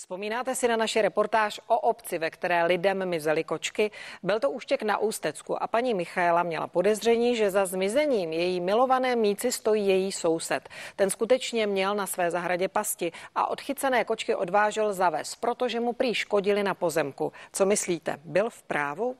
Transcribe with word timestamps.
Vzpomínáte 0.00 0.54
si 0.54 0.68
na 0.68 0.76
naši 0.76 1.02
reportáž 1.02 1.60
o 1.66 1.78
obci, 1.78 2.18
ve 2.18 2.30
které 2.30 2.64
lidem 2.64 3.08
mizely 3.08 3.44
kočky? 3.44 3.90
Byl 4.22 4.40
to 4.40 4.50
úštěk 4.50 4.82
na 4.82 4.98
Ústecku 4.98 5.62
a 5.62 5.66
paní 5.66 5.94
Michaela 5.94 6.42
měla 6.42 6.66
podezření, 6.66 7.36
že 7.36 7.50
za 7.50 7.66
zmizením 7.66 8.32
její 8.32 8.60
milované 8.60 9.16
míci 9.16 9.52
stojí 9.52 9.86
její 9.86 10.12
soused. 10.12 10.68
Ten 10.96 11.10
skutečně 11.10 11.66
měl 11.66 11.94
na 11.94 12.06
své 12.06 12.30
zahradě 12.30 12.68
pasti 12.68 13.12
a 13.34 13.50
odchycené 13.50 14.04
kočky 14.04 14.34
odvážel 14.34 14.92
za 14.92 15.10
ves, 15.10 15.36
protože 15.36 15.80
mu 15.80 15.92
prý 15.92 16.14
škodili 16.14 16.62
na 16.62 16.74
pozemku. 16.74 17.32
Co 17.52 17.66
myslíte, 17.66 18.16
byl 18.24 18.50
v 18.50 18.62
právu? 18.62 19.16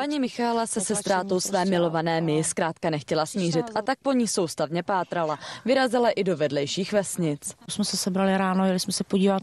Paní 0.00 0.20
Michála 0.20 0.66
se 0.66 0.80
se 0.80 0.96
ztrátou 0.96 1.40
své 1.40 1.64
milované 1.64 2.20
my 2.20 2.44
zkrátka 2.44 2.90
nechtěla 2.90 3.26
smířit 3.26 3.66
a 3.74 3.82
tak 3.82 3.98
po 4.02 4.12
ní 4.12 4.28
soustavně 4.28 4.82
pátrala. 4.82 5.38
Vyrazila 5.64 6.10
i 6.10 6.24
do 6.24 6.36
vedlejších 6.36 6.92
vesnic. 6.92 7.54
Jsme 7.68 7.84
se 7.84 7.96
sebrali 7.96 8.38
ráno, 8.38 8.66
jeli 8.66 8.80
jsme 8.80 8.92
se 8.92 9.04
podívat 9.04 9.42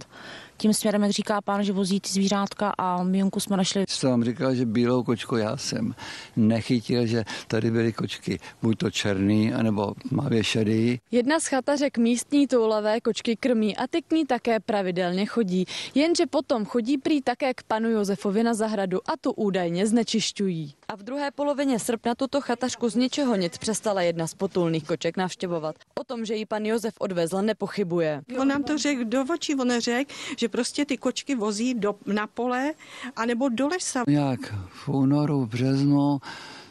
tím 0.58 0.74
směrem, 0.74 1.04
jak 1.04 1.12
říká 1.12 1.42
pán, 1.42 1.64
že 1.64 1.74
vozí 1.74 2.00
ty 2.00 2.10
zvířátka 2.10 2.74
a 2.78 3.04
Mionku 3.04 3.40
jsme 3.40 3.58
našli. 3.58 3.86
Jste 3.90 4.08
vám 4.08 4.24
říkal, 4.24 4.56
že 4.56 4.66
bílou 4.66 5.04
kočku 5.04 5.38
já 5.38 5.58
jsem 5.58 5.96
nechytil, 6.36 7.06
že 7.06 7.24
tady 7.48 7.72
byly 7.72 7.94
kočky 7.94 8.40
buď 8.62 8.78
to 8.78 8.92
černý, 8.92 9.54
anebo 9.54 9.94
tmavě 10.10 10.44
šedý. 10.44 11.00
Jedna 11.12 11.40
z 11.40 11.46
chatařek 11.46 11.98
místní 11.98 12.48
toulavé 12.48 13.02
kočky 13.02 13.36
krmí 13.36 13.78
a 13.78 13.88
ty 13.88 14.02
k 14.02 14.12
ní 14.12 14.26
také 14.26 14.60
pravidelně 14.60 15.26
chodí. 15.26 15.66
Jenže 15.96 16.26
potom 16.26 16.66
chodí 16.66 16.98
prý 16.98 17.22
také 17.22 17.54
k 17.54 17.64
panu 17.64 17.90
Josefovi 17.90 18.44
na 18.44 18.54
zahradu 18.54 19.00
a 19.06 19.18
tu 19.22 19.32
údajně 19.32 19.88
znečišťují. 19.88 20.47
A 20.88 20.96
v 20.96 21.04
druhé 21.04 21.32
polovině 21.32 21.80
srpna 21.80 22.16
tuto 22.16 22.42
chatařku 22.42 22.90
z 22.90 22.96
ničeho 22.96 23.36
nic 23.36 23.58
přestala 23.58 24.02
jedna 24.02 24.28
z 24.28 24.34
potulných 24.34 24.84
koček 24.84 25.18
navštěvovat. 25.18 25.76
O 26.00 26.04
tom, 26.04 26.26
že 26.26 26.36
ji 26.36 26.46
pan 26.46 26.66
Josef 26.66 26.94
odvezl, 27.00 27.42
nepochybuje. 27.42 28.22
On 28.40 28.48
nám 28.48 28.64
to 28.64 28.78
řekl 28.78 29.04
do 29.06 29.26
očí, 29.34 29.56
on 29.56 29.80
řekl, 29.80 30.14
že 30.38 30.50
prostě 30.50 30.86
ty 30.86 30.98
kočky 30.98 31.36
vozí 31.36 31.74
do, 31.74 31.96
na 32.06 32.28
pole 32.28 32.74
anebo 33.16 33.50
do 33.50 33.68
lesa. 33.68 34.04
Jak 34.08 34.54
v 34.70 34.90
únoru, 34.90 35.46
v 35.46 35.50
březnu 35.50 36.20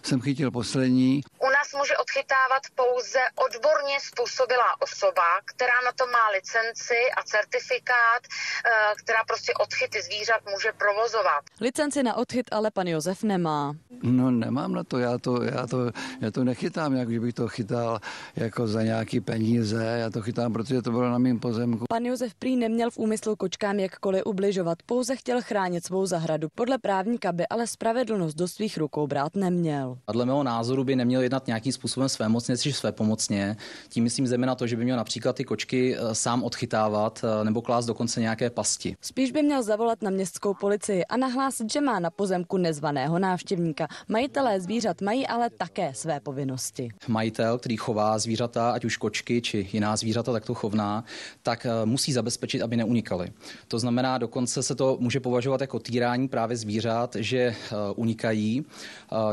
jsem 0.03 0.21
chytil 0.21 0.51
poslední. 0.51 1.21
Nás 1.67 1.81
může 1.81 1.97
odchytávat 1.97 2.63
pouze 2.75 3.19
odborně 3.47 3.97
způsobilá 4.01 4.71
osoba, 4.81 5.29
která 5.45 5.81
na 5.85 5.93
to 5.99 6.07
má 6.07 6.29
licenci 6.37 6.99
a 7.17 7.23
certifikát, 7.23 8.23
eh, 8.27 8.95
která 8.97 9.25
prostě 9.25 9.53
odchyty 9.55 10.03
zvířat 10.03 10.41
může 10.53 10.73
provozovat. 10.73 11.43
Licenci 11.61 12.03
na 12.03 12.15
odchyt 12.17 12.47
ale 12.53 12.71
pan 12.71 12.87
Josef 12.87 13.23
nemá. 13.23 13.75
No 14.03 14.31
nemám 14.31 14.73
na 14.73 14.85
to, 14.85 14.99
já 14.99 15.19
to, 15.19 15.43
já 15.43 15.67
to, 15.67 15.79
já 16.21 16.31
to 16.31 16.45
nechytám, 16.45 16.95
jak 16.95 17.09
kdybych 17.09 17.35
to 17.35 17.49
chytal 17.49 18.01
jako 18.37 18.67
za 18.67 18.83
nějaký 18.83 19.21
peníze, 19.21 19.85
já 20.01 20.11
to 20.11 20.23
chytám, 20.23 20.53
protože 20.53 20.83
to 20.83 20.91
bylo 20.91 21.11
na 21.11 21.19
mém 21.19 21.41
pozemku. 21.41 21.85
Pan 21.89 22.05
Josef 22.05 22.35
prý 22.35 22.57
neměl 22.57 22.91
v 22.91 22.99
úmyslu 22.99 23.37
kočkám 23.37 23.81
jakkoliv 23.81 24.23
ubližovat, 24.27 24.79
pouze 24.87 25.17
chtěl 25.17 25.43
chránit 25.43 25.85
svou 25.85 26.07
zahradu. 26.07 26.49
Podle 26.55 26.79
právníka 26.79 27.33
by 27.33 27.47
ale 27.47 27.67
spravedlnost 27.67 28.37
do 28.37 28.49
svých 28.49 28.79
rukou 28.79 29.07
brát 29.07 29.37
neměl. 29.37 29.99
A 30.07 30.13
dle 30.13 30.25
mého 30.25 30.43
názoru 30.43 30.85
by 30.85 30.97
neměl 30.97 31.23
jednat 31.23 31.49
nějakým 31.57 31.73
způsobem 31.73 32.09
své 32.09 32.29
mocně 32.29 32.57
či 32.57 32.73
své 32.73 32.93
pomocně. 32.93 33.57
Tím 33.89 34.05
myslím 34.05 34.27
zejména 34.27 34.55
to, 34.55 34.67
že 34.67 34.77
by 34.77 34.85
měl 34.85 34.97
například 34.97 35.37
ty 35.37 35.45
kočky 35.45 35.97
eh, 35.97 36.15
sám 36.15 36.45
odchytávat 36.45 37.25
eh, 37.25 37.45
nebo 37.45 37.63
klást 37.63 37.87
dokonce 37.87 38.21
nějaké 38.21 38.51
pasti. 38.51 38.97
Spíš 39.01 39.33
by 39.33 39.43
měl 39.43 39.63
zavolat 39.63 40.03
na 40.03 40.11
městskou 40.11 40.55
policii 40.55 41.05
a 41.05 41.17
nahlásit, 41.17 41.73
že 41.73 41.81
má 41.81 41.99
na 42.01 42.11
pozemku 42.11 42.57
nezvaného 42.57 43.19
návštěvníka. 43.19 43.89
Majitelé 44.09 44.61
zvířat 44.61 45.01
mají 45.01 45.27
ale 45.27 45.51
také 45.51 45.95
své 45.95 46.21
povinnosti. 46.21 46.89
Majitel, 47.09 47.59
který 47.59 47.77
chová 47.77 48.19
zvířata, 48.19 48.71
ať 48.71 48.85
už 48.85 48.97
kočky 48.97 49.41
či 49.43 49.69
jiná 49.73 49.97
zvířata 49.97 50.33
takto 50.33 50.55
chovná, 50.55 51.05
tak 51.43 51.67
eh, 51.67 51.87
musí 51.87 52.13
zabezpečit, 52.13 52.63
aby 52.63 52.77
neunikaly. 52.77 53.33
To 53.69 53.79
znamená, 53.79 54.19
dokonce 54.19 54.63
se 54.63 54.75
to 54.75 54.97
může 55.01 55.21
považovat 55.21 55.61
jako 55.61 55.79
týrání 55.79 56.29
právě 56.29 56.57
zvířat, 56.57 57.17
že 57.19 57.55
unikají 57.97 58.65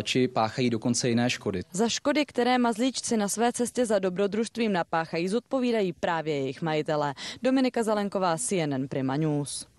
či 0.04 0.28
páchají 0.28 0.70
dokonce 0.70 1.10
jiné 1.10 1.30
škody. 1.30 1.62
Za 1.72 1.90
škody, 1.90 2.13
které 2.26 2.58
mazlíčci 2.58 3.18
na 3.18 3.28
své 3.28 3.54
cestě 3.54 3.86
za 3.86 4.00
dobrodružstvím 4.00 4.74
napáchají, 4.74 5.28
zodpovídají 5.28 5.94
právě 5.94 6.36
jejich 6.36 6.62
majitelé. 6.62 7.14
Dominika 7.44 7.84
Zalenková, 7.84 8.38
CNN 8.38 8.88
Prima 8.88 9.16
News. 9.18 9.73